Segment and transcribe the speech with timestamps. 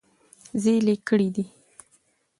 [0.61, 1.45] زېلې کړي دي-